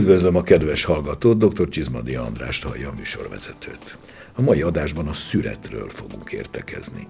[0.00, 1.68] Üdvözlöm a kedves hallgatót, dr.
[1.68, 3.98] Csizmadi Andrást hallja a műsorvezetőt.
[4.34, 7.06] A mai adásban a szüretről fogunk értekezni.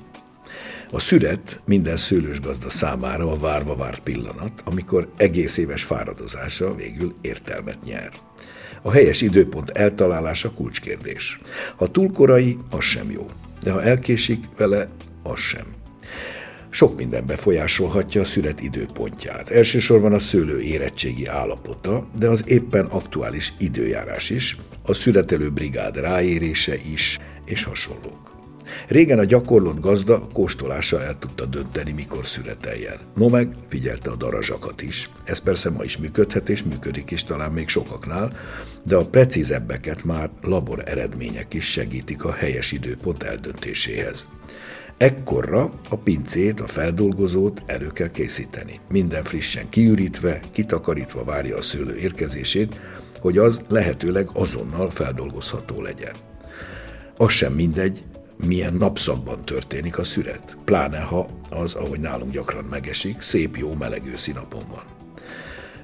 [0.91, 7.14] A szüret minden szőlős gazda számára a várva várt pillanat, amikor egész éves fáradozása végül
[7.20, 8.12] értelmet nyer.
[8.82, 11.41] A helyes időpont eltalálása kulcskérdés.
[11.77, 13.27] Ha túl korai, az sem jó,
[13.62, 14.88] de ha elkésik vele,
[15.23, 15.80] az sem.
[16.70, 19.51] Sok minden befolyásolhatja a szület időpontját.
[19.51, 26.77] Elsősorban a szőlő érettségi állapota, de az éppen aktuális időjárás is, a születelő brigád ráérése
[26.77, 28.30] is, és hasonlók.
[28.88, 32.98] Régen a gyakorlott gazda kóstolása el tudta dönteni, mikor születeljen.
[33.15, 35.10] No meg figyelte a darazsakat is.
[35.24, 38.32] Ez persze ma is működhet, és működik is talán még sokaknál,
[38.84, 44.26] de a precízebbeket már labor eredmények is segítik a helyes időpont eldöntéséhez.
[45.01, 48.80] Ekkorra a pincét, a feldolgozót elő kell készíteni.
[48.88, 52.80] Minden frissen kiürítve, kitakarítva várja a szőlő érkezését,
[53.20, 56.15] hogy az lehetőleg azonnal feldolgozható legyen.
[57.16, 58.02] Az sem mindegy,
[58.37, 64.06] milyen napszakban történik a szüret, pláne ha az, ahogy nálunk gyakran megesik, szép jó meleg
[64.06, 64.84] őszi napon van.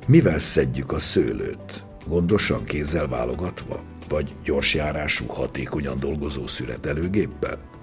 [0.07, 1.85] Mivel szedjük a szőlőt?
[2.07, 3.83] Gondosan kézzel válogatva?
[4.09, 7.75] Vagy gyorsjárású, hatékonyan dolgozó szüretelőgéppel?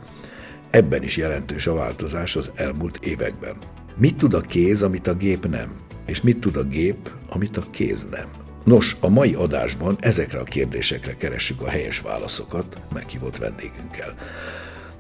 [0.73, 3.55] Ebben is jelentős a változás az elmúlt években.
[3.95, 5.75] Mit tud a kéz, amit a gép nem?
[6.05, 8.29] És mit tud a gép, amit a kéz nem?
[8.63, 14.15] Nos, a mai adásban ezekre a kérdésekre keressük a helyes válaszokat meghívott vendégünkkel.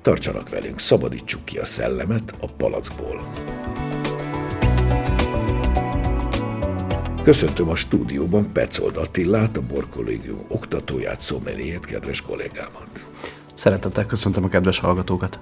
[0.01, 3.31] Tartsanak velünk, szabadítsuk ki a szellemet a palackból.
[7.23, 13.05] Köszöntöm a stúdióban Petzold Attillát, a Borkollégium oktatóját, szomeliét, kedves kollégámat.
[13.53, 15.39] Szeretettel köszöntöm a kedves hallgatókat.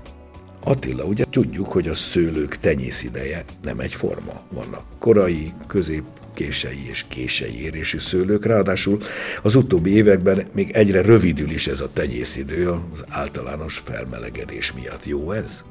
[0.63, 4.41] Attila, ugye tudjuk, hogy a szőlők tenyészideje nem egyforma.
[4.49, 8.97] Vannak korai, közép, kései és kései érésű szőlők, ráadásul
[9.41, 15.05] az utóbbi években még egyre rövidül is ez a tenyészidő az általános felmelegedés miatt.
[15.05, 15.63] Jó ez?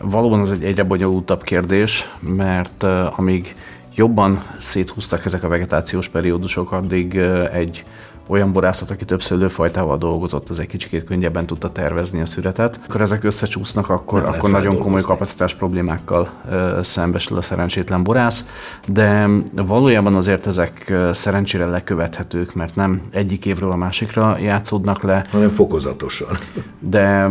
[0.00, 2.82] Valóban az egy egyre bonyolultabb kérdés, mert
[3.16, 3.54] amíg
[3.94, 7.16] jobban széthúztak ezek a vegetációs periódusok, addig
[7.52, 7.84] egy
[8.26, 12.80] olyan borászat, aki több szőlőfajtával dolgozott, az egy kicsit könnyebben tudta tervezni a szüretet.
[12.88, 18.48] Akkor ezek összecsúsznak, akkor, akkor nagyon komoly kapacitás problémákkal ö, szembesül a szerencsétlen borász,
[18.86, 25.26] de valójában azért ezek szerencsére lekövethetők, mert nem egyik évről a másikra játszódnak le.
[25.30, 26.36] Hanem fokozatosan.
[26.78, 27.28] De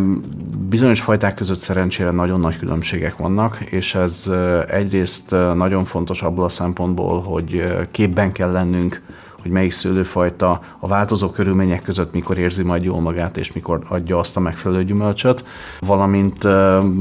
[0.69, 4.31] bizonyos fajták között szerencsére nagyon nagy különbségek vannak, és ez
[4.67, 9.01] egyrészt nagyon fontos abból a szempontból, hogy képben kell lennünk
[9.45, 14.17] hogy melyik szőlőfajta a változó körülmények között mikor érzi majd jól magát, és mikor adja
[14.17, 15.45] azt a megfelelő gyümölcsöt,
[15.79, 16.43] valamint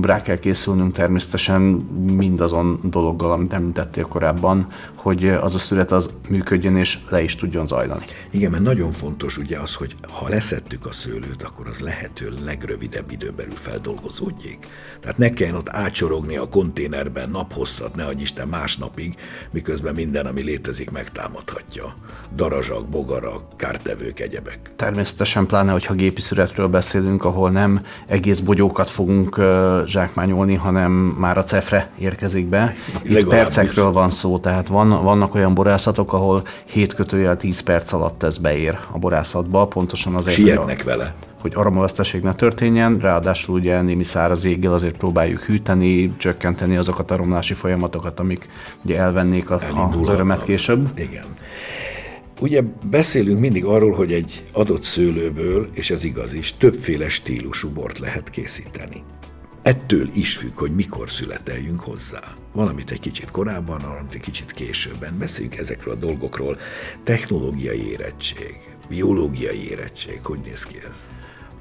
[0.03, 1.60] rá kell készülnünk természetesen
[2.16, 7.66] mindazon dologgal, amit említettél korábban, hogy az a szület az működjön és le is tudjon
[7.66, 8.05] zajlani.
[8.31, 13.11] Igen, mert nagyon fontos ugye az, hogy ha leszettük a szőlőt, akkor az lehető legrövidebb
[13.11, 14.59] időn belül feldolgozódjék.
[15.00, 19.15] Tehát ne kelljen ott átsorogni a konténerben naphosszat, ne Isten másnapig,
[19.53, 21.94] miközben minden, ami létezik, megtámadhatja
[22.36, 24.58] darazsak, bogarak, kártevők, egyebek.
[24.76, 29.40] Természetesen pláne, hogyha gépi születről beszélünk, ahol nem egész bogyókat fogunk
[29.86, 32.74] zsákmányolni, hanem már a cefre érkezik be.
[33.02, 37.92] Itt Legalább percekről van szó, tehát van, vannak olyan borászatok, ahol 7 kötőjel 10 perc
[37.92, 42.98] alatt ez beér a borászatba, pontosan azért, Sietnek hogy a, vele hogy aromoveszteség ne történjen,
[42.98, 48.48] ráadásul ugye némi száraz éggel azért próbáljuk hűteni, csökkenteni azokat a romlási folyamatokat, amik
[48.82, 49.60] ugye elvennék a,
[50.00, 50.88] az örömet később.
[50.98, 51.24] Igen.
[52.40, 57.98] Ugye beszélünk mindig arról, hogy egy adott szőlőből, és ez igaz is, többféle stílusú bort
[57.98, 59.02] lehet készíteni.
[59.62, 62.34] Ettől is függ, hogy mikor születeljünk hozzá.
[62.52, 65.18] Valamit egy kicsit korábban, valamit egy kicsit későbben.
[65.18, 66.58] Beszéljünk ezekről a dolgokról.
[67.04, 71.08] Technológiai érettség, biológiai érettség, hogy néz ki ez?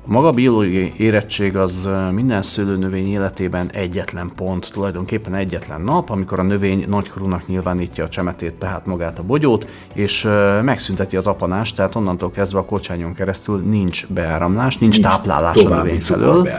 [0.07, 6.44] A maga biológiai érettség az minden szőlőnövény életében egyetlen pont, tulajdonképpen egyetlen nap, amikor a
[6.44, 10.27] növény nagykorúnak nyilvánítja a csemetét, tehát magát a bogyót, és
[10.61, 15.75] megszünteti az apanást, tehát onnantól kezdve a kocsányon keresztül nincs beáramlás, nincs, nincs táplálás a
[15.75, 16.50] növény felől.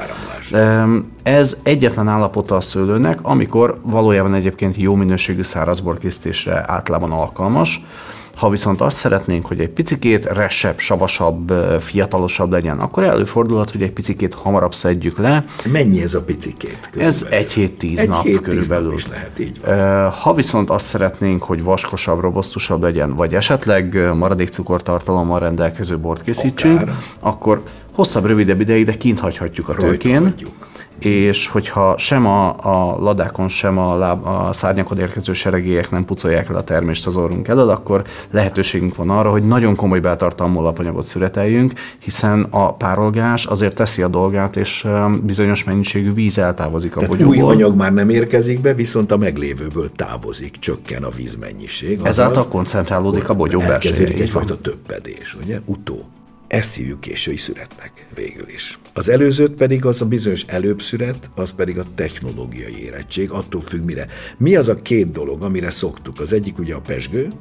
[1.22, 7.84] Ez egyetlen állapota a szőlőnek, amikor valójában egyébként jó minőségű szárazborkészítésre általában alkalmas.
[8.34, 13.92] Ha viszont azt szeretnénk, hogy egy picikét resebb, savasabb, fiatalosabb legyen, akkor előfordulhat, hogy egy
[13.92, 15.44] picikét hamarabb szedjük le.
[15.64, 16.78] Mennyi ez a picikét?
[16.90, 17.08] Körülbelül?
[17.08, 18.88] Ez egy hét tíz egy nap hét, körülbelül.
[18.88, 20.10] Nap is lehet, így van.
[20.10, 26.80] Ha viszont azt szeretnénk, hogy vaskosabb, robosztusabb legyen, vagy esetleg maradék cukortartalommal rendelkező bort készítsünk,
[26.80, 26.94] Akár.
[27.20, 30.34] akkor hosszabb, rövidebb ideig, de kint hagyhatjuk a tőkén.
[31.04, 36.48] És hogyha sem a, a ladákon, sem a, láb, a szárnyakon érkező seregélyek nem pucolják
[36.48, 41.04] el a termést az orrunk elől, akkor lehetőségünk van arra, hogy nagyon komoly beltartalmú alapanyagot
[41.04, 44.86] szüreteljünk, hiszen a párolgás azért teszi a dolgát, és
[45.22, 47.34] bizonyos mennyiségű víz eltávozik a Tehát bogyóból.
[47.34, 52.00] új anyag már nem érkezik be, viszont a meglévőből távozik, csökken a vízmennyiség.
[52.02, 54.06] Ezáltal koncentrálódik a bogyó belseje.
[54.06, 55.60] egyfajta töppedés, ugye?
[55.64, 56.04] Utó.
[56.54, 58.78] Ezt hívjuk késői születnek végül is.
[58.92, 63.84] Az előzőt pedig az a bizonyos előbb szület, az pedig a technológiai érettség, attól függ
[63.84, 64.06] mire.
[64.36, 66.20] Mi az a két dolog, amire szoktuk?
[66.20, 67.32] Az egyik ugye a pesgő,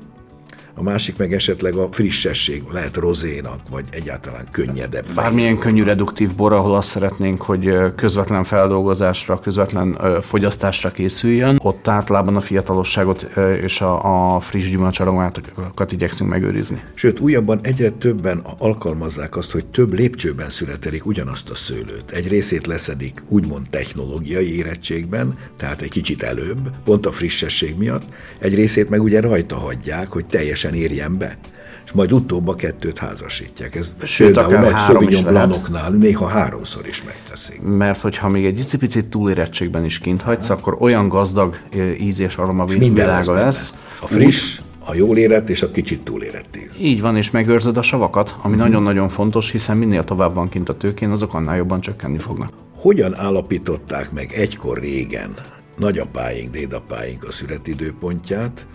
[0.75, 5.05] a másik meg esetleg a frissesség, lehet rozénak, vagy egyáltalán könnyedebb.
[5.15, 12.35] Bármilyen könnyű reduktív bor, ahol azt szeretnénk, hogy közvetlen feldolgozásra, közvetlen fogyasztásra készüljön, ott általában
[12.35, 13.27] a fiatalosságot
[13.61, 16.81] és a, a friss gyümölcsaromátokat igyekszünk megőrizni.
[16.93, 22.11] Sőt, újabban egyre többen alkalmazzák azt, hogy több lépcsőben születelik ugyanazt a szőlőt.
[22.11, 28.03] Egy részét leszedik úgymond technológiai érettségben, tehát egy kicsit előbb, pont a frissesség miatt,
[28.39, 31.38] egy részét meg ugye rajta hagyják, hogy teljes teljesen érjen be
[31.86, 33.75] és majd utóbb a kettőt házasítják.
[33.75, 37.62] Ez Sőt, akár nagy Sauvignon Blancoknál néha háromszor is megteszik.
[37.62, 40.54] Mert hogyha még egy icipicit túlérettségben is kint hagysz, ha.
[40.54, 41.57] akkor olyan gazdag
[42.00, 43.74] íz és aroma világa lesz.
[44.01, 46.75] A friss, a jól érett és a kicsit túlérett íz.
[46.80, 48.69] Így van, és megőrzöd a savakat, ami uh-huh.
[48.69, 52.54] nagyon-nagyon fontos, hiszen minél tovább van kint a tőkén, azok annál jobban csökkenni fognak.
[52.75, 55.33] Hogyan állapították meg egykor régen
[55.77, 58.68] nagyapáink, dédapáink a születidőpontját,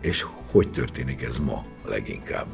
[0.00, 2.46] és hogy történik ez ma leginkább?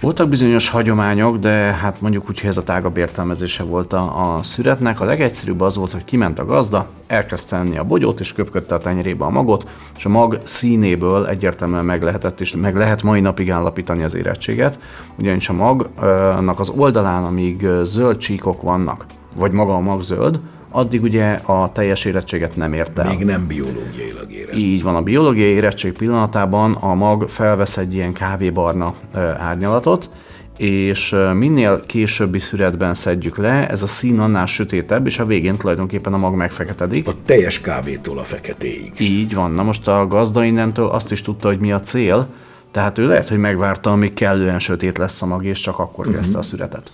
[0.00, 4.42] Voltak bizonyos hagyományok, de hát mondjuk úgy, hogy ez a tágabb értelmezése volt a, a
[4.42, 5.00] szüretnek.
[5.00, 8.78] A legegyszerűbb az volt, hogy kiment a gazda, elkezdte enni a bogyót, és köpködte a
[8.78, 13.50] tenyerébe a magot, és a mag színéből egyértelműen meg lehetett, és meg lehet mai napig
[13.50, 14.78] állapítani az érettséget,
[15.18, 20.40] ugyanis a magnak az oldalán, amíg zöld csíkok vannak, vagy maga a mag zöld,
[20.70, 23.08] addig ugye a teljes érettséget nem ért el.
[23.08, 24.56] Még nem biológiailag érett.
[24.56, 28.94] Így van, a biológiai érettség pillanatában a mag felvesz egy ilyen kávébarna
[29.38, 30.10] árnyalatot,
[30.56, 36.12] és minél későbbi szüretben szedjük le, ez a szín annál sötétebb, és a végén tulajdonképpen
[36.12, 37.08] a mag megfeketedik.
[37.08, 38.92] A teljes kávétól a feketéig.
[38.98, 39.50] Így van.
[39.50, 42.26] Na most a gazda innentől azt is tudta, hogy mi a cél,
[42.70, 46.14] tehát ő lehet, hogy megvárta, amíg kellően sötét lesz a mag, és csak akkor uh-huh.
[46.14, 46.92] kezdte a szüretet.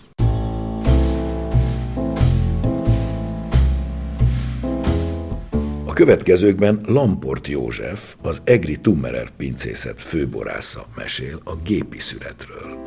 [5.96, 12.78] Következőkben Lamport József, az Egri Tummerer pincészet főborásza mesél a gépi születről.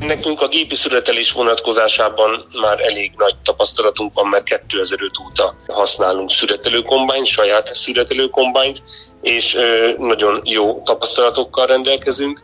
[0.00, 7.26] Nekünk a gépi születelés vonatkozásában már elég nagy tapasztalatunk van, mert 2005 óta használunk születelőkombányt,
[7.26, 8.82] saját születelőkombányt,
[9.22, 9.56] és
[9.98, 12.42] nagyon jó tapasztalatokkal rendelkezünk.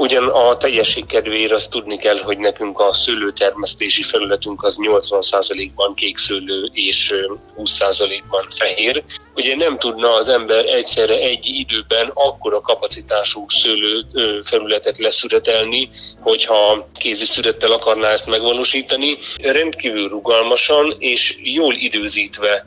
[0.00, 6.16] Ugyan a teljesség kedvéért azt tudni kell, hogy nekünk a szőlőtermesztési felületünk az 80%-ban kék
[6.16, 7.14] szőlő és
[7.56, 9.02] 20%-ban fehér.
[9.34, 14.02] Ugye nem tudna az ember egyszerre egy időben akkora kapacitású szőlő
[14.42, 15.88] felületet leszüretelni,
[16.20, 19.18] hogyha kézi szürettel akarná ezt megvalósítani.
[19.42, 22.66] Rendkívül rugalmasan és jól időzítve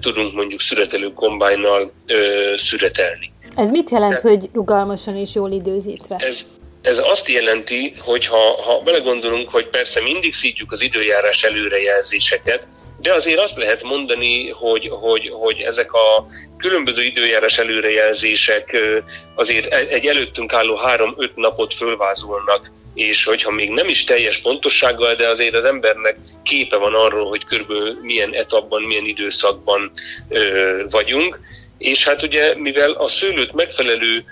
[0.00, 1.92] tudunk mondjuk szüretelő kombájnnal
[2.56, 3.32] szüretelni.
[3.54, 6.16] Ez mit jelent, De, hogy rugalmasan és jól időzítve?
[6.18, 6.46] Ez,
[6.82, 12.68] ez azt jelenti, hogy ha, ha belegondolunk, hogy persze mindig szítjuk az időjárás előrejelzéseket,
[13.00, 16.26] de azért azt lehet mondani, hogy, hogy, hogy ezek a
[16.56, 18.76] különböző időjárás előrejelzések
[19.34, 25.28] azért egy előttünk álló három-öt napot fölvázolnak, és hogyha még nem is teljes pontossággal, de
[25.28, 29.90] azért az embernek képe van arról, hogy körülbelül milyen etapban, milyen időszakban
[30.90, 31.40] vagyunk,
[31.80, 34.24] és hát ugye, mivel a szőlőt megfelelő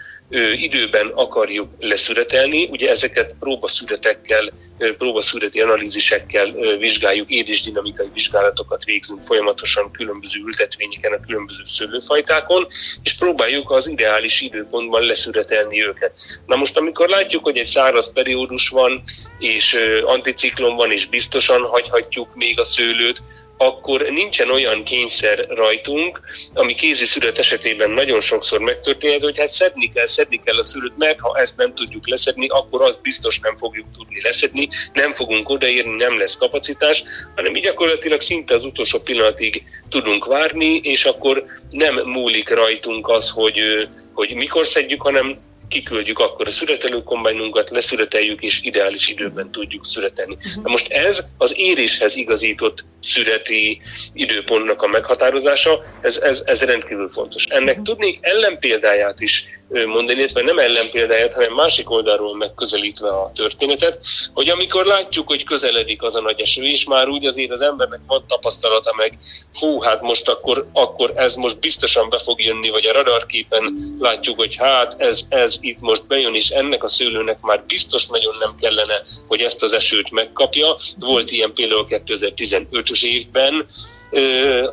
[0.56, 4.52] időben akarjuk leszüretelni, ugye ezeket próbaszüretekkel,
[4.96, 7.28] próbaszüreti analízisekkel vizsgáljuk,
[7.64, 12.66] dinamikai vizsgálatokat végzünk folyamatosan különböző ültetvényeken, a különböző szőlőfajtákon,
[13.02, 16.12] és próbáljuk az ideális időpontban leszüretelni őket.
[16.46, 19.00] Na most, amikor látjuk, hogy egy száraz periódus van,
[19.38, 23.22] és anticiklon van, és biztosan hagyhatjuk még a szőlőt,
[23.58, 26.20] akkor nincsen olyan kényszer rajtunk,
[26.54, 30.96] ami kézi szület esetében nagyon sokszor megtörténhet, hogy hát szedni kell, szedni kell a szülőt,
[30.96, 35.48] mert ha ezt nem tudjuk leszedni, akkor azt biztos nem fogjuk tudni leszedni, nem fogunk
[35.48, 37.02] odaérni, nem lesz kapacitás,
[37.34, 43.30] hanem így gyakorlatilag szinte az utolsó pillanatig tudunk várni, és akkor nem múlik rajtunk az,
[43.30, 45.38] hogy, hogy mikor szedjük, hanem
[45.68, 50.34] kiküldjük akkor a szüretelő kombánunkat, leszüreteljük, és ideális időben tudjuk szüretelni.
[50.34, 50.62] Uh-huh.
[50.62, 53.80] Na most ez az éréshez igazított szüreti
[54.12, 57.44] időpontnak a meghatározása, ez, ez, ez rendkívül fontos.
[57.44, 57.84] Ennek uh-huh.
[57.84, 64.86] tudnék ellenpéldáját is mondani, illetve nem ellenpéldáját, hanem másik oldalról megközelítve a történetet, hogy amikor
[64.86, 68.94] látjuk, hogy közeledik az a nagy eső, és már úgy azért az embernek van tapasztalata
[68.96, 69.12] meg,
[69.60, 74.38] hú, hát most akkor, akkor ez most biztosan be fog jönni, vagy a radarképen látjuk,
[74.38, 78.50] hogy hát ez, ez itt most bejön, és ennek a szőlőnek már biztos nagyon nem
[78.60, 80.76] kellene, hogy ezt az esőt megkapja.
[80.98, 83.66] Volt ilyen például 2015-ös évben,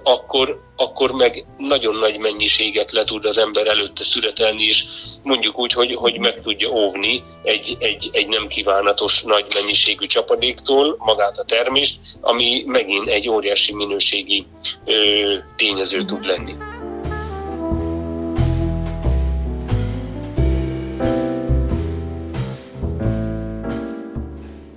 [0.03, 4.83] akkor, akkor meg nagyon nagy mennyiséget le tud az ember előtte szüretelni, és
[5.23, 10.95] mondjuk úgy, hogy, hogy meg tudja óvni egy, egy, egy nem kívánatos nagy mennyiségű csapadéktól
[10.99, 14.45] magát a termést, ami megint egy óriási minőségi
[14.85, 16.55] ö, tényező tud lenni.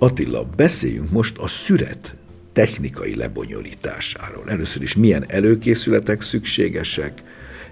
[0.01, 2.15] Attila, beszéljünk most a szüret
[2.53, 4.43] technikai lebonyolításáról.
[4.47, 7.23] Először is milyen előkészületek szükségesek,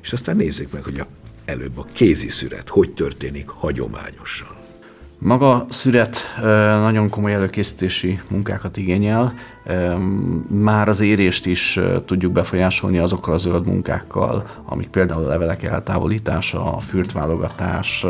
[0.01, 1.07] és aztán nézzük meg, hogy a,
[1.45, 4.55] előbb a kézi szüret hogy történik hagyományosan.
[5.19, 6.17] Maga szüret
[6.81, 9.33] nagyon komoly előkészítési munkákat igényel,
[10.47, 16.75] már az érést is tudjuk befolyásolni azokkal a zöld munkákkal, amik például a levelek eltávolítása,
[16.75, 18.05] a fürtválogatás,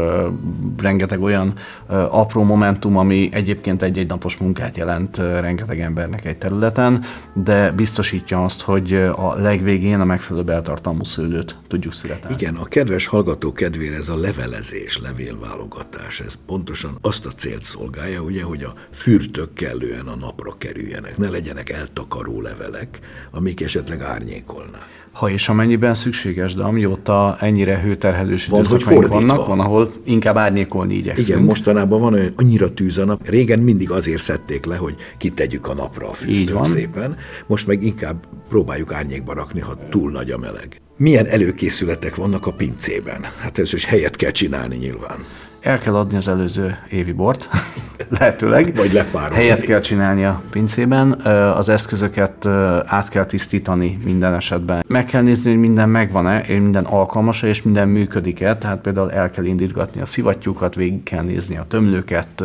[0.81, 1.53] rengeteg olyan
[1.87, 8.61] apró momentum, ami egyébként egy-egy napos munkát jelent rengeteg embernek egy területen, de biztosítja azt,
[8.61, 12.35] hogy a legvégén a megfelelő beltartalmú szőlőt tudjuk születelni.
[12.39, 18.21] Igen, a kedves hallgató kedvére ez a levelezés, levélválogatás, ez pontosan azt a célt szolgálja,
[18.21, 22.99] ugye, hogy a fürtök kellően a napra kerüljenek, ne legyen legyenek eltakaró levelek,
[23.31, 24.87] amik esetleg árnyékolnak.
[25.11, 30.93] Ha és amennyiben szükséges, de amióta ennyire hőterhelős van, időszakaink vannak, van, ahol inkább árnyékolni
[30.93, 31.27] igyekszünk.
[31.27, 33.27] Igen, mostanában van olyan, annyira tűz a nap.
[33.29, 37.17] Régen mindig azért szedték le, hogy kitegyük a napra a fűtőt szépen.
[37.45, 40.81] Most meg inkább próbáljuk árnyékba rakni, ha túl nagy a meleg.
[40.97, 43.25] Milyen előkészületek vannak a pincében?
[43.37, 45.17] Hát ez is helyet kell csinálni nyilván
[45.61, 47.49] el kell adni az előző évi bort,
[48.19, 48.75] lehetőleg.
[48.75, 49.35] Vagy lepárolni.
[49.35, 51.11] Helyet kell csinálni a pincében,
[51.55, 52.45] az eszközöket
[52.85, 54.83] át kell tisztítani minden esetben.
[54.87, 59.45] Meg kell nézni, hogy minden megvan-e, minden alkalmas és minden működik-e, tehát például el kell
[59.45, 62.43] indítgatni a szivattyúkat, végig kell nézni a tömlőket,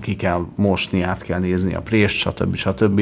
[0.00, 2.54] ki kell mosni, át kell nézni a prést, stb.
[2.54, 3.00] stb.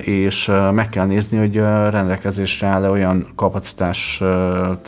[0.00, 1.56] És meg kell nézni, hogy
[1.90, 4.22] rendelkezésre áll-e olyan kapacitás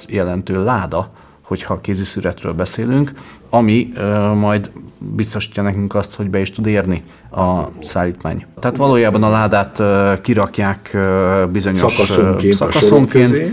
[0.08, 1.10] jelentő láda,
[1.52, 3.12] hogyha kéziszüretről beszélünk,
[3.50, 8.46] ami ö, majd biztosítja nekünk azt, hogy be is tud érni a szállítmány.
[8.60, 12.54] Tehát valójában a ládát ö, kirakják ö, bizonyos szakaszonként.
[12.54, 13.28] szakaszonként.
[13.28, 13.52] Közé,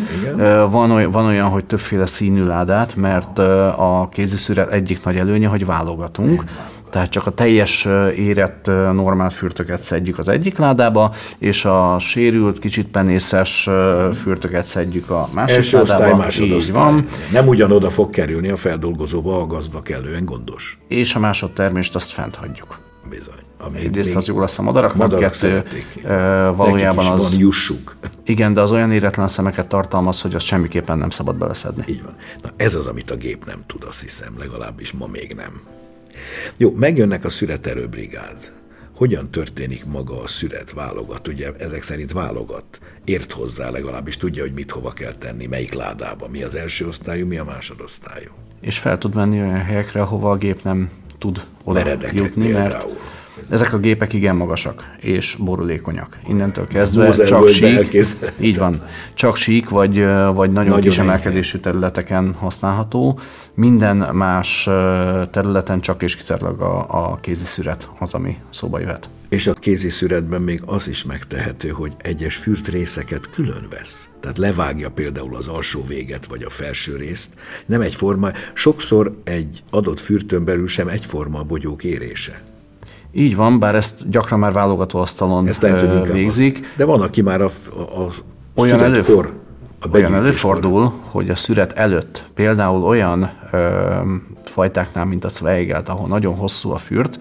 [0.69, 5.47] van, olyan, van olyan, hogy többféle színű ládát, mert ö, a kéziszüret egyik nagy előnye,
[5.47, 6.43] hogy válogatunk.
[6.89, 12.87] Tehát csak a teljes érett normál fürtöket szedjük az egyik ládába, és a sérült, kicsit
[12.87, 13.69] penészes
[14.13, 16.03] fürtöket szedjük a másik Első ládába.
[16.03, 16.67] Osztály, másodosztály.
[16.67, 17.07] Így van.
[17.31, 20.79] Nem ugyanoda fog kerülni a feldolgozóba a gazda kellően gondos.
[20.87, 22.79] És a másodtermést azt fent hagyjuk.
[23.09, 23.33] Bizony.
[23.61, 25.63] Ami Egyrészt az jó lesz a madaraknak, madarak kettő,
[26.55, 27.31] valójában is az...
[27.31, 27.95] Van jussuk.
[28.23, 31.83] Igen, de az olyan éretlen szemeket tartalmaz, hogy azt semmiképpen nem szabad beleszedni.
[31.87, 32.15] Így van.
[32.43, 35.61] Na ez az, amit a gép nem tud, azt hiszem, legalábbis ma még nem.
[36.57, 38.51] Jó, megjönnek a szüreterőbrigád.
[38.95, 40.71] Hogyan történik maga a szüret?
[40.71, 42.79] Válogat, ugye ezek szerint válogat.
[43.05, 47.27] Ért hozzá legalábbis, tudja, hogy mit hova kell tenni, melyik ládába, mi az első osztályú,
[47.27, 48.29] mi a másodosztályú.
[48.61, 52.69] És fel tud menni olyan helyekre, ahova a gép nem tud oda Meredekek jutni, például.
[52.69, 52.85] mert
[53.49, 56.17] ezek a gépek igen magasak és borulékonyak.
[56.27, 58.05] Innentől kezdve Mózer csak sík,
[58.39, 59.95] így van, csak sík vagy,
[60.33, 63.19] vagy nagyon, Nagyon kis emelkedésű területeken használható.
[63.53, 64.63] Minden más
[65.31, 69.09] területen csak és kizárólag a, a kézi szüret az, ami szóba jöhet.
[69.29, 74.09] És a kézi szüretben még az is megtehető, hogy egyes fürtrészeket külön vesz.
[74.19, 77.33] Tehát levágja például az alsó véget vagy a felső részt.
[77.65, 82.41] Nem egyforma, sokszor egy adott fürtön belül sem egyforma a bogyók érése.
[83.11, 86.73] Így van, bár ezt gyakran már válogató asztalon Ezt lehet, végzik.
[86.77, 88.09] De van, aki már a, a, a
[88.55, 89.37] Olyan születkor, előf-
[89.79, 93.77] a Olyan előfordul, hogy a szüret előtt például olyan ö,
[94.45, 97.19] fajtáknál, mint a Zweigelt, ahol nagyon hosszú a fürt,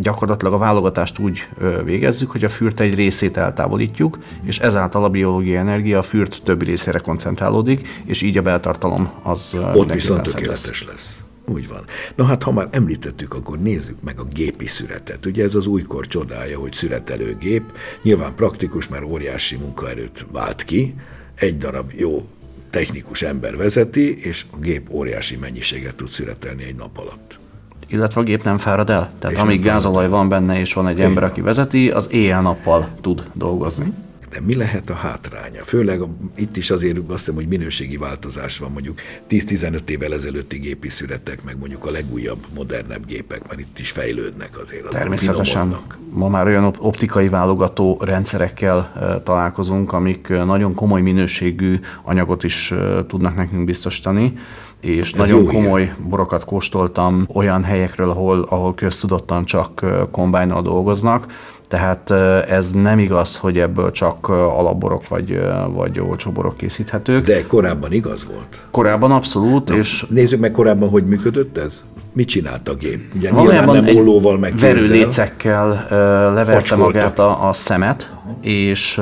[0.00, 1.48] gyakorlatilag a válogatást úgy
[1.84, 6.64] végezzük, hogy a fürt egy részét eltávolítjuk, és ezáltal a biológiai energia a fürt többi
[6.64, 10.60] részére koncentrálódik, és így a beltartalom az Ott viszont szebb lesz.
[10.62, 11.18] tökéletes lesz.
[11.46, 11.84] Úgy van.
[12.14, 15.26] Na hát, ha már említettük, akkor nézzük meg a gépi szüretet.
[15.26, 17.62] Ugye ez az újkor csodája, hogy szüretelőgép.
[18.02, 20.94] Nyilván praktikus, mert óriási munkaerőt vált ki.
[21.34, 22.26] Egy darab jó
[22.70, 27.38] technikus ember vezeti, és a gép óriási mennyiséget tud szüretelni egy nap alatt.
[27.86, 29.12] Illetve a gép nem fárad el.
[29.18, 33.30] Tehát és amíg gázolaj van benne, és van egy ember, aki vezeti, az éjjel-nappal tud
[33.32, 33.92] dolgozni.
[34.34, 35.64] De mi lehet a hátránya?
[35.64, 40.58] Főleg a, itt is azért azt hiszem, hogy minőségi változás van mondjuk 10-15 évvel ezelőtti
[40.58, 44.88] gépi születek, meg mondjuk a legújabb, modernebb gépek, mert itt is fejlődnek azért.
[44.88, 45.76] Természetesen.
[46.10, 48.92] Ma már olyan optikai válogató rendszerekkel
[49.24, 52.72] találkozunk, amik nagyon komoly minőségű anyagot is
[53.06, 54.32] tudnak nekünk biztosítani
[54.80, 55.96] és Ez nagyon komoly ilyen.
[56.08, 61.26] borokat kóstoltam olyan helyekről, ahol, ahol köztudottan csak kombájnal dolgoznak,
[61.74, 62.10] tehát
[62.48, 65.40] ez nem igaz, hogy ebből csak alapborok vagy,
[65.72, 67.26] vagy olcsó borok készíthetők.
[67.26, 68.60] De korábban igaz volt?
[68.70, 69.68] Korábban abszolút.
[69.68, 71.84] Na, és nézzük meg korábban, hogy működött ez?
[72.12, 73.14] Mit csinált a gép?
[73.14, 75.86] Ugye Valójában nem ollóval meg verőlécekkel
[76.34, 78.94] leverte magát a, a szemet, és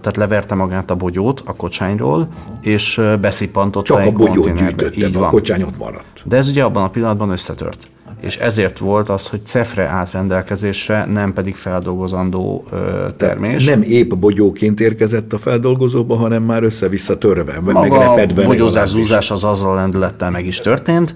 [0.00, 2.28] tehát leverte magát a bogyót a kocsányról,
[2.60, 6.22] és beszippantotta Csak a bogyót gyűjtötte, a kocsány ott maradt.
[6.24, 7.88] De ez ugye abban a pillanatban összetört
[8.22, 13.64] és ezért volt az, hogy cefre átrendelkezésre, nem pedig feldolgozandó ö, termés.
[13.64, 19.74] nem épp bogyóként érkezett a feldolgozóba, hanem már össze-vissza törve, Maga a bogyózás, az azzal
[19.74, 21.14] lendülettel meg is történt,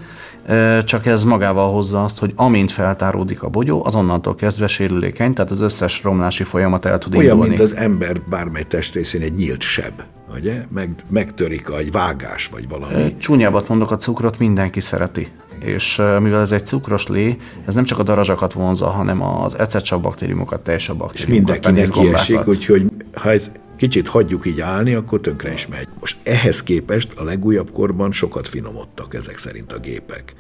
[0.84, 5.60] csak ez magával hozza azt, hogy amint feltáródik a bogyó, azonnantól kezdve sérülékeny, tehát az
[5.60, 7.48] összes romlási folyamat el tud Olyan, indulni.
[7.48, 9.92] mint az ember bármely testrészén egy nyílt seb,
[10.38, 10.64] ugye?
[10.74, 13.16] Meg, megtörik egy vágás, vagy valami.
[13.18, 15.28] Csúnyábbat mondok, a cukrot mindenki szereti
[15.66, 20.02] és mivel ez egy cukros lé, ez nem csak a darazsakat vonza, hanem az ecetsabb
[20.02, 21.56] baktériumokat, teljesebb baktériumokat.
[21.56, 25.88] És mindenkinek kiesik, úgyhogy ha ez kicsit hagyjuk így állni, akkor tönkre is megy.
[26.00, 30.34] Most ehhez képest a legújabb korban sokat finomodtak ezek szerint a gépek.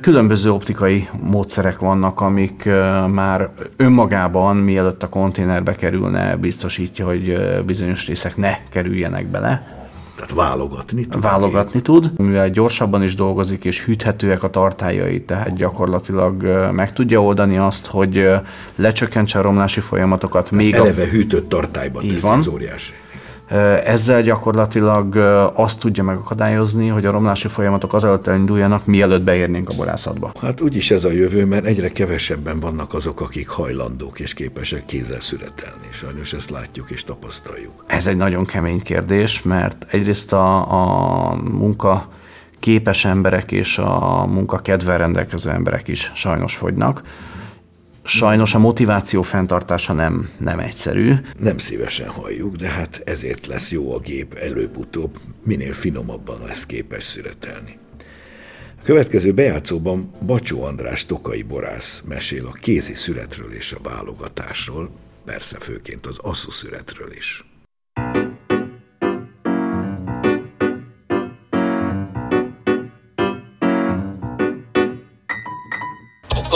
[0.00, 2.64] Különböző optikai módszerek vannak, amik
[3.12, 9.83] már önmagában, mielőtt a konténerbe kerülne, biztosítja, hogy bizonyos részek ne kerüljenek bele
[10.14, 11.22] tehát válogatni tud.
[11.22, 16.42] Válogatni tud, mivel gyorsabban is dolgozik, és hűthetőek a tartályai, tehát gyakorlatilag
[16.72, 18.28] meg tudja oldani azt, hogy
[18.76, 20.48] lecsökkentse a romlási folyamatokat.
[20.48, 21.06] Tehát még eleve a...
[21.06, 22.38] hűtött tartályba teszi, van.
[22.38, 22.92] ez óriási.
[23.84, 25.16] Ezzel gyakorlatilag
[25.54, 30.32] azt tudja megakadályozni, hogy a romlási folyamatok azelőtt elinduljanak, mielőtt beérnénk a borászatba.
[30.40, 35.20] Hát úgyis ez a jövő, mert egyre kevesebben vannak azok, akik hajlandók és képesek kézzel
[35.20, 35.88] születelni.
[35.90, 37.84] Sajnos ezt látjuk és tapasztaljuk.
[37.86, 40.72] Ez egy nagyon kemény kérdés, mert egyrészt a,
[41.30, 42.08] a munka
[42.60, 47.02] képes emberek és a munka kedvel rendelkező emberek is sajnos fogynak
[48.06, 51.14] Sajnos a motiváció fenntartása nem, nem egyszerű.
[51.38, 57.04] Nem szívesen halljuk, de hát ezért lesz jó a gép előbb-utóbb, minél finomabban lesz képes
[57.04, 57.78] szüretelni.
[58.80, 64.90] A következő bejátszóban Bacsó András Tokai borász mesél a kézi szüretről és a válogatásról,
[65.24, 67.53] persze főként az asszú szüretről is.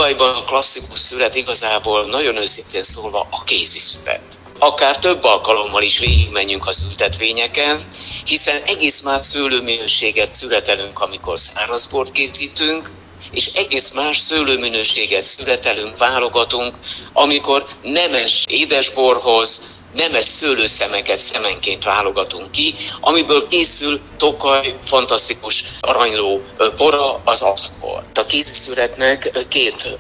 [0.09, 4.23] Tokajban a klasszikus szület igazából nagyon őszintén szólva a kézi szület.
[4.59, 7.89] Akár több alkalommal is végigmenjünk az ültetvényeken,
[8.25, 12.91] hiszen egész más szőlőminőséget születelünk, amikor szárazbort készítünk,
[13.31, 16.75] és egész más szőlőminőséget születelünk, válogatunk,
[17.13, 19.61] amikor nemes édesborhoz,
[19.99, 26.43] nemes szőlőszemeket szemenként válogatunk ki, amiből készül Tokaj fantasztikus aranyló
[26.77, 28.03] bora, az aszkor.
[28.15, 29.97] A kéziszüretnek két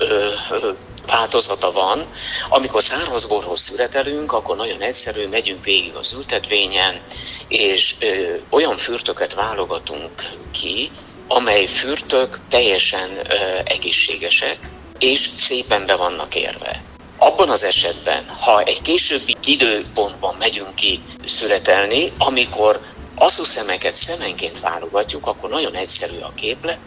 [1.06, 2.08] változata van.
[2.48, 7.02] Amikor szárazborhoz születelünk, akkor nagyon egyszerű, megyünk végig az ültetvényen,
[7.48, 10.10] és ö, olyan fürtöket válogatunk
[10.52, 10.90] ki,
[11.28, 13.34] amely fürtök teljesen ö,
[13.64, 14.58] egészségesek,
[14.98, 16.82] és szépen be vannak érve.
[17.20, 22.80] Abban az esetben, ha egy későbbi időpontban megyünk ki születelni, amikor
[23.14, 26.80] asszúszemeket szemenként válogatjuk, akkor nagyon egyszerű a képlet.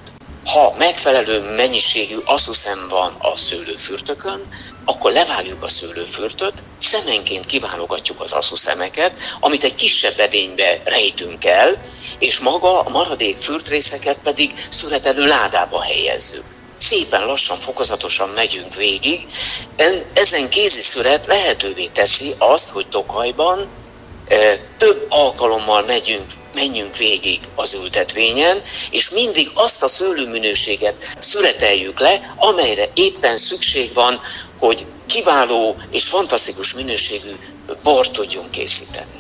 [0.46, 4.48] Ha megfelelő mennyiségű asszuszem van a szőlőfürtökön,
[4.86, 11.82] akkor levágjuk a szőlőfürtöt, szemenként kiválogatjuk az asszúszemeket, amit egy kisebb edénybe rejtünk el,
[12.20, 19.28] és maga a maradék fürtrészeket pedig születelő ládába helyezzük szépen lassan, fokozatosan megyünk végig.
[20.14, 23.70] Ezen kéziszület lehetővé teszi azt, hogy Tokajban
[24.78, 32.90] több alkalommal megyünk, menjünk végig az ültetvényen, és mindig azt a szőlőminőséget szüreteljük le, amelyre
[32.94, 34.22] éppen szükség van,
[34.60, 37.32] hogy kiváló és fantasztikus minőségű
[37.84, 39.20] bort tudjunk készíteni.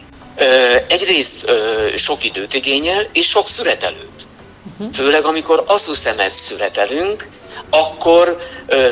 [0.88, 1.52] Egyrészt
[1.96, 4.28] sok időt igényel, és sok szüretelőt.
[4.64, 4.94] Uh-huh.
[4.94, 7.28] Főleg amikor asszuszemet szüretelünk,
[7.70, 8.90] akkor ö,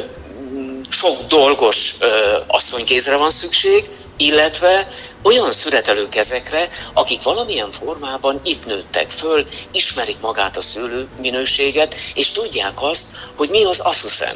[0.89, 4.88] sok dolgos ö, asszonykézre van szükség, illetve
[5.23, 12.32] olyan szüretelő kezekre, akik valamilyen formában itt nőttek föl, ismerik magát a szőlő minőséget, és
[12.32, 14.36] tudják azt, hogy mi az asszuszem.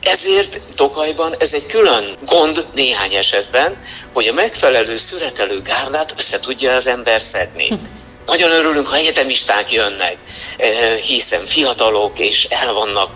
[0.00, 3.78] Ezért Tokajban ez egy külön gond néhány esetben,
[4.12, 7.80] hogy a megfelelő szüretelő gárdát össze tudja az ember szedni.
[8.28, 10.18] Nagyon örülünk, ha egyetemisták jönnek,
[11.02, 13.14] hiszen fiatalok és el vannak,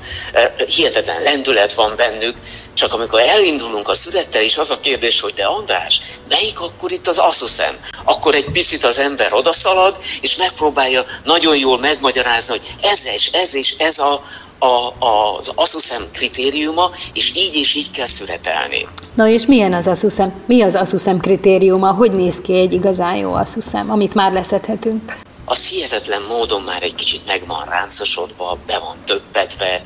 [0.66, 2.36] hihetetlen lendület van bennük,
[2.74, 7.06] csak amikor elindulunk a születtel, és az a kérdés, hogy de András, melyik akkor itt
[7.06, 7.78] az asszuszem?
[8.04, 13.54] Akkor egy picit az ember odaszalad, és megpróbálja nagyon jól megmagyarázni, hogy ez és ez
[13.54, 14.22] és ez a,
[14.62, 14.94] a,
[15.38, 18.88] az asszuszem kritériuma, és így és így kell születelni.
[19.14, 20.42] Na és milyen az asszuszem?
[20.46, 21.92] Mi az asszuszem kritériuma?
[21.92, 25.18] Hogy néz ki egy igazán jó asszuszem, amit már leszedhetünk?
[25.44, 29.84] Az hihetetlen módon már egy kicsit meg van ráncosodva, be van többedve,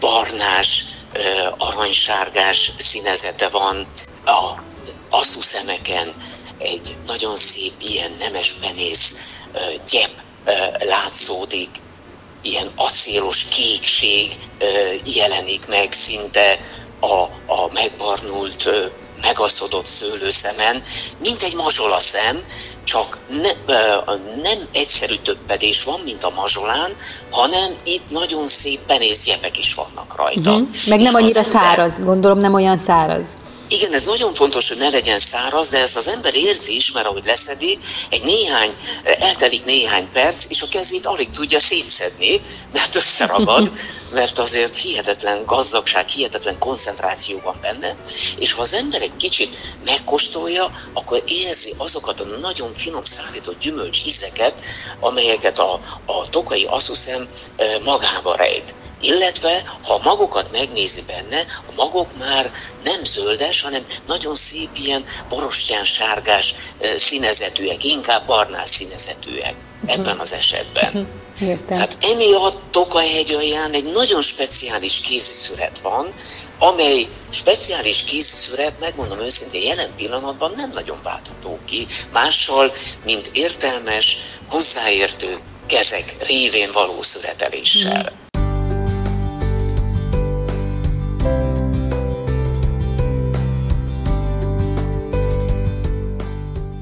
[0.00, 0.84] barnás,
[1.58, 3.86] aranysárgás színezete van
[4.24, 4.62] a
[5.10, 6.12] asszuszemeken,
[6.58, 9.14] egy nagyon szép ilyen nemes penész
[9.90, 10.10] gyep
[10.78, 11.70] látszódik,
[12.46, 14.32] ilyen acélos kékség
[15.04, 16.58] jelenik meg szinte
[17.00, 18.70] a, a megbarnult,
[19.20, 20.82] megaszodott szőlőszemen,
[21.20, 22.36] mint egy mazsolaszem,
[22.84, 23.74] csak ne,
[24.42, 26.90] nem egyszerű többedés van, mint a mazsolán,
[27.30, 30.50] hanem itt nagyon szép penészgyepek is vannak rajta.
[30.50, 30.68] Uh-huh.
[30.86, 31.62] Meg nem annyira ember...
[31.62, 33.26] száraz, gondolom nem olyan száraz.
[33.68, 37.06] Igen, ez nagyon fontos, hogy ne legyen száraz, de ezt az ember érzi is, mert
[37.06, 37.78] ahogy leszedi,
[38.10, 38.74] egy néhány,
[39.04, 42.40] eltelik néhány perc, és a kezét alig tudja szétszedni,
[42.72, 43.72] mert összeragad,
[44.10, 47.96] mert azért hihetetlen gazdagság, hihetetlen koncentráció van benne,
[48.38, 54.02] és ha az ember egy kicsit megkóstolja, akkor érzi azokat a nagyon finom szállított gyümölcs
[54.04, 54.62] ízeket,
[55.00, 57.28] amelyeket a, a tokai asszuszem
[57.84, 58.74] magába rejt.
[59.00, 62.52] Illetve, ha magokat megnézi benne, a magok már
[62.84, 66.54] nem zöldes, hanem nagyon szép ilyen borostyán sárgás
[66.96, 69.54] színezetűek, inkább barnás színezetűek
[69.86, 71.08] ebben az esetben.
[71.40, 71.66] Értem.
[71.66, 76.14] Tehát emiatt Tokahegy alján egy nagyon speciális kéziszüret van,
[76.58, 82.72] amely speciális kéziszüret, megmondom őszintén, jelen pillanatban nem nagyon váltható ki mással,
[83.04, 84.16] mint értelmes,
[84.48, 88.12] hozzáértő kezek révén való szüreteléssel.
[88.12, 88.25] Mm.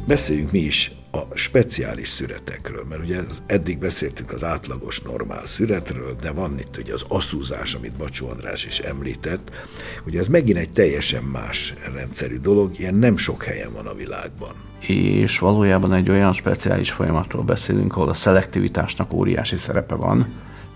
[0.06, 6.30] Beszéljünk mi is a speciális szüretekről, mert ugye eddig beszéltünk az átlagos normál szüretről, de
[6.30, 9.50] van itt ugye az asszúzás, amit Bacsó András is említett,
[10.06, 14.54] ugye ez megint egy teljesen más rendszerű dolog, ilyen nem sok helyen van a világban.
[14.86, 20.26] És valójában egy olyan speciális folyamatról beszélünk, ahol a szelektivitásnak óriási szerepe van,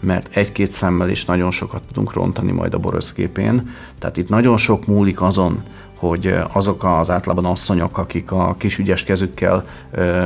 [0.01, 3.71] mert egy-két szemmel is nagyon sokat tudunk rontani majd a boroszképén.
[3.99, 5.63] Tehát itt nagyon sok múlik azon,
[5.99, 9.65] hogy azok az általában asszonyok, akik a kis ügyes kezükkel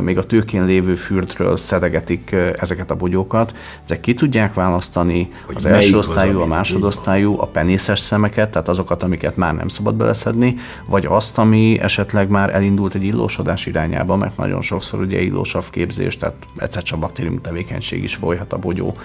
[0.00, 3.54] még a tőkén lévő fürdről szedegetik ezeket a bogyókat,
[3.84, 8.68] ezek ki tudják választani hogy az első osztályú, az, a másodosztályú, a penészes szemeket, tehát
[8.68, 10.56] azokat, amiket már nem szabad beleszedni,
[10.86, 16.16] vagy azt, ami esetleg már elindult egy illósodás irányába, mert nagyon sokszor ugye illósav képzés,
[16.16, 18.96] tehát egyszer csak baktérium tevékenység is folyhat a bogyó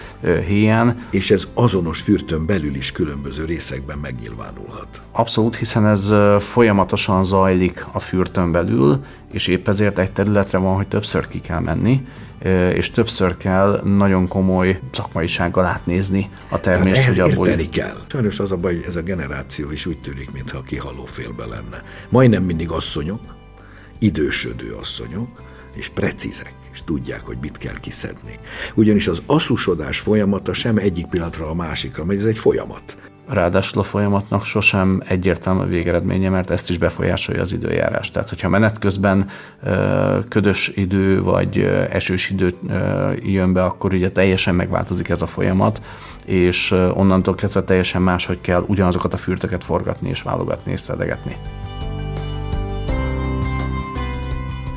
[0.48, 1.06] héján.
[1.10, 5.02] És ez azonos fürtön belül is különböző részekben megnyilvánulhat.
[5.12, 6.14] Abszolút, hiszen ez
[6.58, 11.60] folyamatosan zajlik a fürtön belül, és épp ezért egy területre van, hogy többször ki kell
[11.60, 12.08] menni,
[12.74, 16.96] és többször kell nagyon komoly szakmaisággal átnézni a termést.
[16.96, 17.48] Hát ehhez abból...
[17.48, 17.98] érteni kell.
[18.12, 21.84] Sajnos az a baj, hogy ez a generáció is úgy tűnik, mintha kihaló félbe lenne.
[22.10, 23.22] Majdnem mindig asszonyok,
[24.00, 25.42] idősödő asszonyok,
[25.74, 28.40] és precízek, és tudják, hogy mit kell kiszedni.
[28.76, 32.96] Ugyanis az asszusodás folyamata sem egyik pillanatra a másikra megy, ez egy folyamat.
[33.30, 38.12] Ráadásul a folyamatnak sosem egyértelmű a végeredménye, mert ezt is befolyásolja az időjárás.
[38.12, 39.30] Tehát, hogyha menet közben
[40.30, 41.58] ködös idő vagy
[41.92, 42.52] esős idő
[43.22, 45.82] jön be, akkor ugye teljesen megváltozik ez a folyamat,
[46.26, 51.36] és onnantól kezdve teljesen máshogy kell ugyanazokat a fürtöket forgatni és válogatni és szedegetni.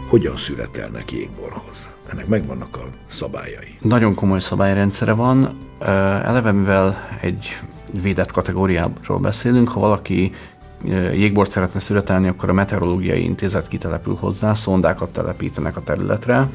[0.09, 1.91] Hogyan születelnek jégborhoz?
[2.13, 3.77] Ennek megvannak a szabályai.
[3.81, 5.59] Nagyon komoly szabályrendszere van.
[6.25, 7.59] Eleve, mivel egy
[8.03, 10.33] védett kategóriáról beszélünk, ha valaki
[11.13, 16.49] jégbort szeretne születelni, akkor a Meteorológiai Intézet kitelepül hozzá, szondákat telepítenek a területre,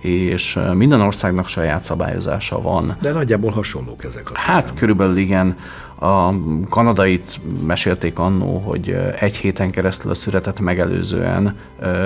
[0.00, 2.96] és minden országnak saját szabályozása van.
[3.00, 5.56] De nagyjából hasonlók ezek a Hát körülbelül igen.
[6.02, 6.34] A
[6.68, 11.56] kanadait mesélték annó, hogy egy héten keresztül a szüretet megelőzően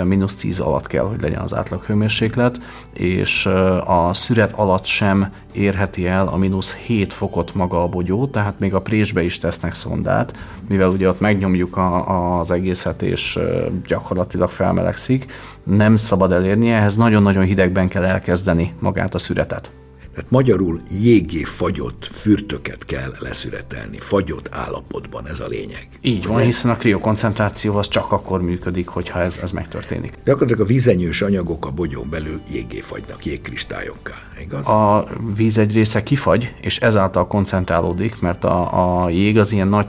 [0.05, 2.61] mínusz 10 alatt kell, hogy legyen az átlag hőmérséklet,
[2.93, 3.47] és
[3.87, 8.75] a szüret alatt sem érheti el a mínusz 7 fokot maga a bogyó, tehát még
[8.75, 10.37] a présbe is tesznek szondát,
[10.69, 13.39] mivel ugye ott megnyomjuk a, az egészet, és
[13.87, 15.27] gyakorlatilag felmelegszik,
[15.63, 19.71] nem szabad elérnie, ehhez nagyon-nagyon hidegben kell elkezdeni magát a szüretet.
[20.17, 25.89] Tehát magyarul jégé fagyott fürtöket kell leszüretelni, fagyott állapotban, ez a lényeg.
[26.01, 30.13] Így van, hiszen a kriokoncentráció az csak akkor működik, hogyha ez, ez megtörténik.
[30.25, 34.67] De akkor a vízenyős anyagok a bogyón belül jégé fagynak, jégkristályokká, igaz?
[34.67, 39.87] A víz egy része kifagy, és ezáltal koncentrálódik, mert a, a jég az ilyen nagy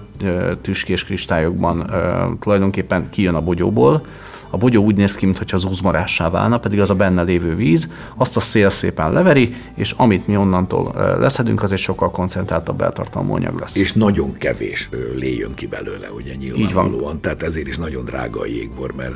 [0.62, 1.92] tüskés kristályokban
[2.40, 4.06] tulajdonképpen kijön a bogyóból,
[4.50, 8.38] a bogyó úgy néz ki, mintha zúzmarássá válna, pedig az a benne lévő víz, azt
[8.38, 13.60] a szél szépen leveri, és amit mi onnantól leszedünk, az egy sokkal koncentráltabb beltartalmú anyag
[13.60, 13.76] lesz.
[13.76, 17.22] És nagyon kevés lé jön ki belőle, ugye nyilvánvalóan, Így van.
[17.22, 19.16] tehát ezért is nagyon drága a jégbor, mert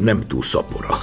[0.00, 0.98] nem túl szapora.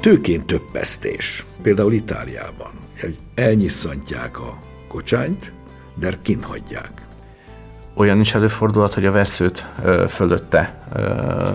[0.00, 5.52] Tőként többesztés, például Itáliában, hogy elnyisszantják a kocsányt,
[5.98, 7.06] de kint hagyják
[7.94, 9.66] olyan is előfordulhat, hogy a veszőt
[10.08, 10.74] fölötte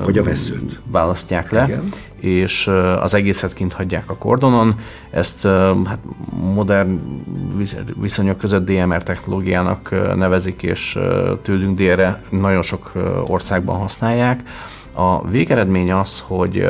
[0.03, 1.93] hogy a veszőt választják le, Igen.
[2.19, 2.67] és
[3.01, 4.75] az egészet kint hagyják a kordonon.
[5.09, 5.47] Ezt
[5.85, 5.99] hát
[6.53, 6.99] modern
[7.99, 10.99] viszonyok között DMR technológiának nevezik, és
[11.41, 12.91] tőlünk délre nagyon sok
[13.27, 14.43] országban használják.
[14.93, 16.67] A végeredmény az, hogy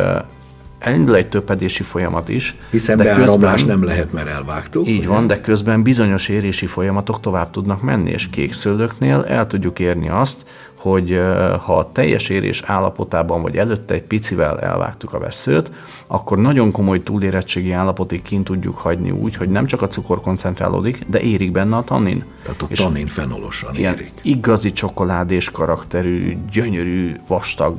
[0.79, 2.55] elindul egy töppedési folyamat is.
[2.71, 4.87] Hiszen de beáramlás közben, nem lehet, mert elvágtuk.
[4.87, 5.07] Így ugye?
[5.07, 10.45] van, de közben bizonyos érési folyamatok tovább tudnak menni, és kékszőlőknél el tudjuk érni azt,
[10.79, 11.19] hogy
[11.59, 15.71] ha a teljes érés állapotában vagy előtte egy picivel elvágtuk a veszőt,
[16.07, 20.99] akkor nagyon komoly túlérettségi állapotig kint tudjuk hagyni úgy, hogy nem csak a cukor koncentrálódik,
[21.07, 22.23] de érik benne a tannin.
[22.43, 24.11] Tehát a és tannin fenolosan érik.
[24.21, 27.77] Igazi csokoládés karakterű, gyönyörű, vastag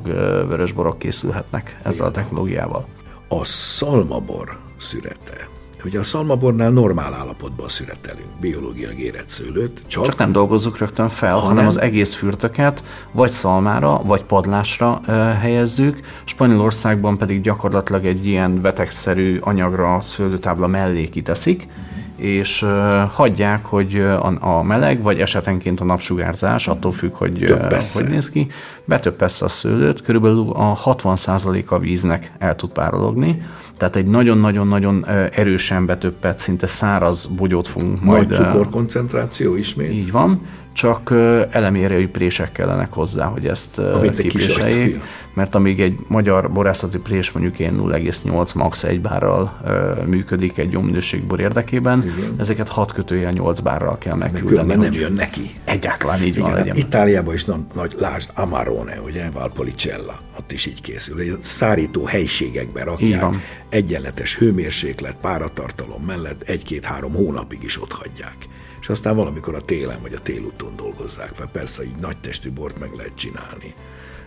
[0.48, 2.08] vörösborok készülhetnek ezzel Igen.
[2.08, 2.86] a technológiával.
[3.28, 5.48] A szalmabor szürete
[5.84, 9.82] Ugye a szalmabornál normál állapotban szüretelünk biológiai érett szőlőt.
[9.86, 15.00] Csak, csak nem dolgozzuk rögtön fel, hanem, hanem az egész fürtöket vagy szalmára, vagy padlásra
[15.06, 16.00] e, helyezzük.
[16.24, 21.68] Spanyolországban pedig gyakorlatilag egy ilyen betegszerű anyagra a szőlőtábla mellé kiteszik,
[22.16, 22.70] és uh,
[23.12, 28.30] hagyják, hogy a, a meleg, vagy esetenként a napsugárzás, attól függ, hogy uh, hogy néz
[28.30, 28.50] ki,
[28.84, 33.42] betöppessze a szőlőt, körülbelül a 60% a víznek el tud párologni,
[33.80, 38.28] tehát egy nagyon-nagyon-nagyon erősen betöppet, szinte száraz bogyót fogunk majd...
[38.28, 39.92] Nagy cukorkoncentráció ismét?
[39.92, 40.40] Így van,
[40.72, 41.10] csak
[41.50, 43.80] elemi prések kellenek hozzá, hogy ezt
[44.16, 45.00] képviseljék,
[45.34, 49.60] mert amíg egy magyar borászati prés mondjuk én 0,8 max 1 bárral
[50.06, 52.34] működik egy jó minőségbor érdekében, Igen.
[52.38, 54.66] ezeket 6 kötőjel 8 bárral kell megküldeni.
[54.66, 55.50] Mert nem jön neki.
[55.64, 56.52] Egyáltalán így Igen, van.
[56.52, 56.76] Legyen.
[56.76, 61.38] Itáliában is nagy, nagy lásd Amarone, ugye, Valpolicella, ott is így készül.
[61.42, 63.34] Szárító helységekben rakják,
[63.68, 68.36] egyenletes hőmérséklet, páratartalom mellett egy-két-három hónapig is ott hagyják
[68.80, 71.48] és aztán valamikor a télen vagy a télúton dolgozzák fel.
[71.52, 73.74] Persze így nagy testű bort meg lehet csinálni,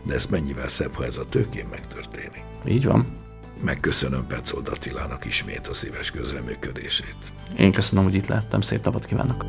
[0.04, 2.44] de ez mennyivel szebb, ha ez a tőkén megtörténik.
[2.66, 3.22] Így van.
[3.62, 7.16] Megköszönöm Petzold Attilának ismét a szíves közreműködését.
[7.58, 9.46] Én köszönöm, hogy itt lehettem, szép napot kívánok!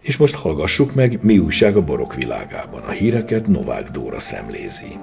[0.00, 2.82] És most hallgassuk meg, mi újság a borok világában.
[2.82, 4.98] A híreket Novák Dóra szemlézi.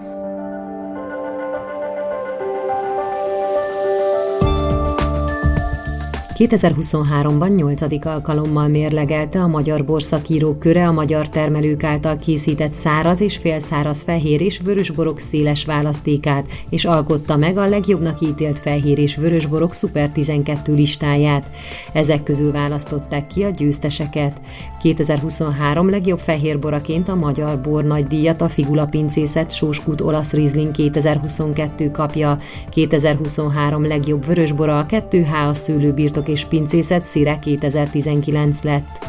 [6.37, 8.05] 2023-ban 8.
[8.05, 14.41] alkalommal mérlegelte a Magyar Borszakírók köre a magyar termelők által készített száraz és félszáraz fehér
[14.41, 20.73] és vörösborok széles választékát, és alkotta meg a legjobbnak ítélt fehér és vörösborok Super 12
[20.73, 21.51] listáját.
[21.93, 24.41] Ezek közül választották ki a győzteseket.
[24.81, 31.91] 2023 legjobb fehérboraként a Magyar Bor nagy díjat a Figula pincészet Sóskút olasz Riesling 2022
[31.91, 32.37] kapja.
[32.69, 39.05] 2023 legjobb vörösbora a 2H a szőlőbirtok és Pincészet Szire 2019 lett.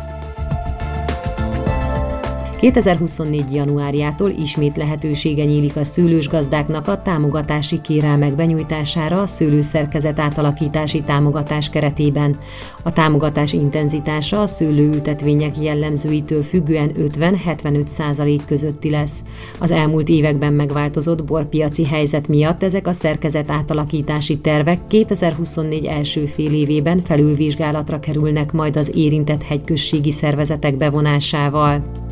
[2.60, 3.54] 2024.
[3.54, 11.70] januárjától ismét lehetősége nyílik a szőlős gazdáknak a támogatási kérelmek benyújtására a szőlőszerkezet átalakítási támogatás
[11.70, 12.36] keretében.
[12.82, 19.22] A támogatás intenzitása a szőlőültetvények jellemzőitől függően 50-75 százalék közötti lesz.
[19.58, 26.52] Az elmúlt években megváltozott borpiaci helyzet miatt ezek a szerkezet átalakítási tervek 2024 első fél
[26.52, 32.06] évében felülvizsgálatra kerülnek majd az érintett hegyközségi szervezetek bevonásával.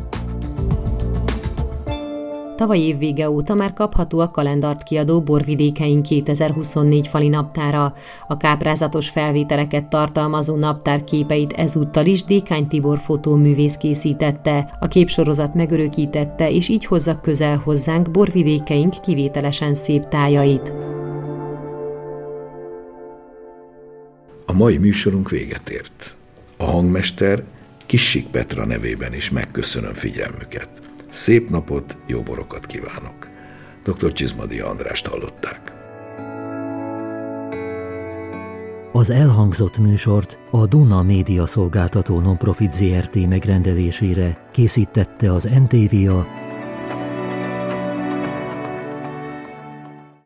[2.57, 7.93] Tavaly év vége óta már kapható a kalendart kiadó Borvidékeink 2024 fali naptára.
[8.27, 14.77] A káprázatos felvételeket tartalmazó naptár képeit ezúttal is Dékány Tibor fotóművész készítette.
[14.79, 20.73] A képsorozat megörökítette, és így hozza közel hozzánk Borvidékeink kivételesen szép tájait.
[24.45, 26.15] A mai műsorunk véget ért.
[26.57, 27.43] A hangmester
[27.85, 30.86] Kissik Petra nevében is megköszönöm figyelmüket.
[31.17, 33.29] Szép napot, jó borokat kívánok!
[33.83, 34.11] Dr.
[34.11, 35.75] Csizmadi Andrást hallották.
[38.91, 46.27] Az elhangzott műsort a Duna Média Szolgáltató Nonprofit ZRT megrendelésére készítette az NTVA